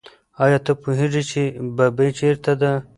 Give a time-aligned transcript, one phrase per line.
[0.43, 1.41] آیا ته پوهېږې چې
[1.75, 2.71] ببۍ چېرته ده؟